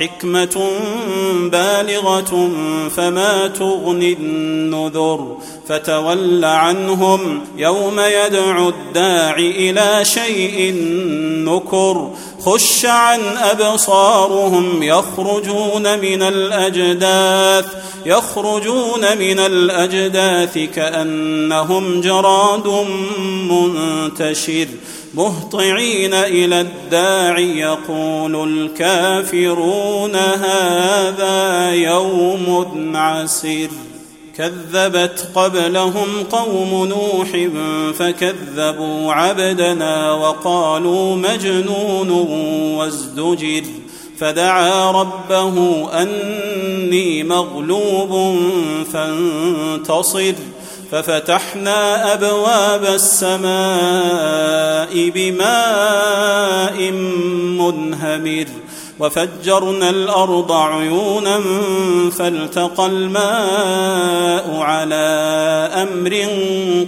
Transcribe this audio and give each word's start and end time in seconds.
حكمة 0.00 0.70
بالغة 1.52 2.50
فما 2.96 3.46
تغني 3.46 4.12
النذر 4.12 5.36
فتول 5.68 6.44
عنهم 6.44 7.40
يوم 7.56 8.00
يدعو 8.00 8.68
الداع 8.68 9.36
إلى 9.36 10.04
شيء 10.04 10.74
نكر 11.44 12.10
خش 12.40 12.86
عن 12.86 13.20
أبصارهم 13.36 14.82
يخرجون 14.82 15.98
من 15.98 16.22
الأجداث 16.22 17.66
يخرجون 18.06 19.18
من 19.18 19.38
الأجداث 19.38 20.58
كأنهم 20.74 22.00
جراد 22.00 22.86
منتشر 23.50 24.66
مهطعين 25.14 26.14
إلى 26.14 26.60
الداع 26.60 27.38
يقول 27.38 28.48
الكافرون 28.48 30.16
هذا 30.16 31.70
يوم 31.70 32.66
عسر 32.96 33.68
كذبت 34.36 35.28
قبلهم 35.34 36.08
قوم 36.30 36.88
نوح 36.88 37.28
فكذبوا 37.98 39.12
عبدنا 39.12 40.12
وقالوا 40.12 41.16
مجنون 41.16 42.10
وازدجر. 42.78 43.62
فدعا 44.18 44.90
ربه 44.90 45.88
أني 46.02 47.24
مغلوب 47.24 48.38
فانتصر. 48.92 50.34
ففتحنا 50.94 52.12
أبواب 52.14 52.84
السماء 52.84 53.50
بماء 55.10 56.90
منهمر 57.60 58.46
وفجرنا 59.00 59.90
الأرض 59.90 60.52
عيونا 60.52 61.40
فالتقى 62.10 62.86
الماء 62.86 64.56
على 64.60 65.04
أمر 65.82 66.26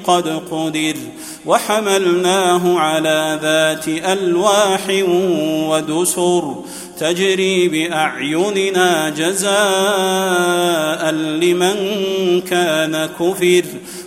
قد 0.05 0.43
قدر 0.51 0.95
وحملناه 1.47 2.79
على 2.79 3.39
ذات 3.43 3.89
ألواح 3.89 5.05
ودسر 5.69 6.55
تجري 6.99 7.69
بأعيننا 7.69 9.09
جزاء 9.09 9.57
لمن 11.11 11.77
كان 12.41 13.09
كفر 13.21 13.63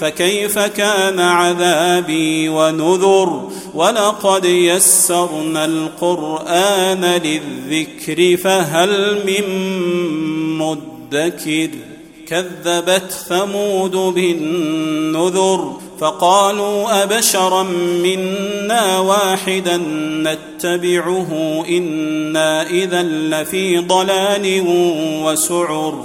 فكيف 0.00 0.58
كان 0.58 1.20
عذابي 1.20 2.48
ونذر 2.48 3.50
ولقد 3.74 4.44
يسرنا 4.44 5.64
القرآن 5.64 7.04
للذكر 7.04 8.36
فهل 8.36 9.22
من 9.26 9.44
مدكر 10.58 11.70
كذبت 12.28 13.12
ثمود 13.28 13.96
بالنذر 13.96 15.76
فقالوا 16.00 17.02
أبشرا 17.02 17.62
منا 18.02 18.98
واحدا 18.98 19.76
نتبعه 20.22 21.64
إنا 21.68 22.70
إذا 22.70 23.02
لفي 23.02 23.78
ضلال 23.78 24.64
وسعر 25.24 26.04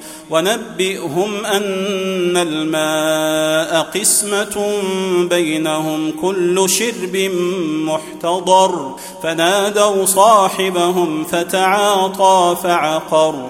ونبئهم 0.31 1.45
أن 1.45 2.37
الماء 2.37 3.81
قسمة 3.81 4.71
بينهم 5.29 6.11
كل 6.21 6.69
شرب 6.69 7.31
محتضر. 7.85 8.95
فنادوا 9.23 10.05
صاحبهم 10.05 11.23
فتعاطى 11.23 12.57
فعقر. 12.63 13.49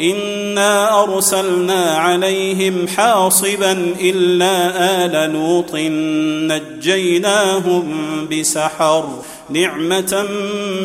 انا 0.00 1.02
ارسلنا 1.02 1.96
عليهم 1.96 2.88
حاصبا 2.88 3.94
الا 4.00 5.04
ال 5.04 5.32
لوط 5.32 5.74
نجيناهم 6.52 7.86
بسحر 8.32 9.04
نعمه 9.50 10.26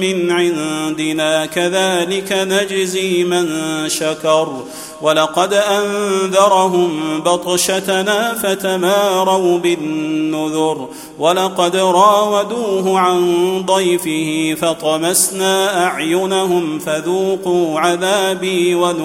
من 0.01 0.31
عندنا 0.31 1.45
كذلك 1.45 2.31
نجزي 2.31 3.23
من 3.23 3.49
شكر 3.87 4.63
ولقد 5.01 5.53
انذرهم 5.53 7.21
بطشتنا 7.25 8.33
فتماروا 8.33 9.57
بالنذر 9.57 10.87
ولقد 11.19 11.75
راودوه 11.75 12.99
عن 12.99 13.21
ضيفه 13.65 14.55
فطمسنا 14.61 15.85
اعينهم 15.85 16.79
فذوقوا 16.79 17.79
عذابي 17.79 18.75
ونذر 18.75 19.04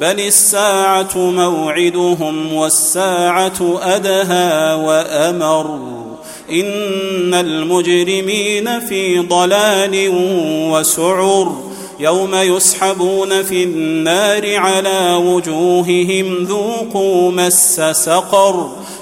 بل 0.00 0.20
الساعة 0.20 1.16
موعدهم 1.16 2.52
والساعة 2.52 3.78
أدهى 3.82 4.74
وأمر. 4.74 5.80
إن 6.50 7.34
المجرمين 7.34 8.80
في 8.80 9.18
ضلال 9.18 10.10
وسعر. 10.72 11.56
يوم 12.00 12.34
يسحبون 12.34 13.42
في 13.42 13.62
النار 13.62 14.56
على 14.56 15.14
وجوههم 15.14 16.44
ذوقوا 16.44 17.32
مس 17.32 17.80
سقر. 17.92 18.70